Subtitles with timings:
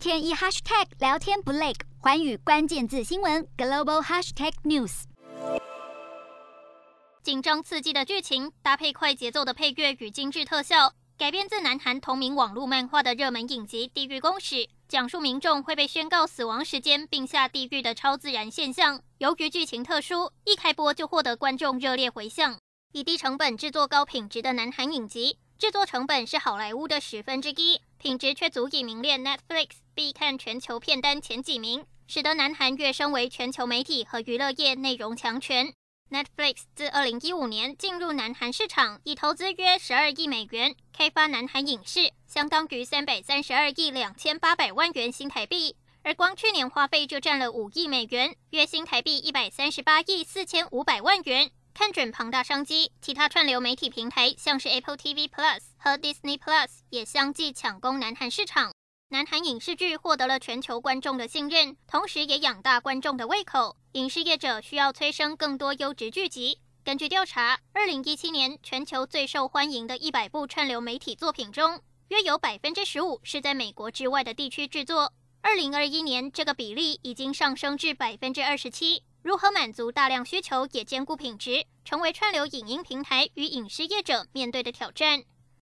[0.00, 5.02] 天一 hashtag 聊天不累，寰宇关键字新闻 global hashtag news。
[7.22, 14.54] 紧张刺激的剧情搭配快节奏的配乐与精致特效，改编自南韩同名网络漫画的热门影集《地狱公使》，
[14.88, 19.02] 讲述民众会被宣告死亡时间并下地狱的超自然现象。
[19.18, 22.56] 由于剧情特殊，一开播就获得观众热烈回响。
[22.92, 35.74] 以低成本制作高品质的南韩影集，制作成本是好莱坞的十分之一，品质却足以名列 Netflix 必看全球片单前几名，使得南韩跃升为全球媒体和娱乐业内容强权。
[36.10, 45.76] Netflix 自二零一五年进入南韩市场，已投资约十二亿美元开发南韩影视，相当于三百三十二亿两千八百万元新台币。
[46.02, 51.50] 而光去年花费就占了五亿美元，约新台币一百三十八亿四千五百万元。
[51.80, 58.70] 看准庞大商机，其他串流媒体平台像是 Apple TV Plus 和 Disney Plus 也相继抢攻南韩市场。
[59.08, 63.78] 南韩影视剧获得了全球观众的信任，同时也养大观众的胃口。
[63.92, 66.58] 影视业者需要催生更多优质剧集。
[66.84, 75.14] 根据调查，二零一七年全球最受欢迎的一百部串流媒体作品中，约有百分之十五是在美国之外的地区制作。
[75.40, 79.02] 二零二一年，这个比例已经上升至百分之二十七。
[79.22, 85.24] 如何满足大量需求，也兼顾品质，成为串流影音平台与影视业者面对的挑战。